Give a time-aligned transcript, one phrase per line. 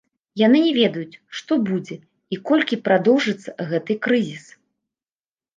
[0.41, 1.97] Яны не ведаюць, што будзе
[2.37, 4.43] і колькі прадоўжыцца гэты крызіс.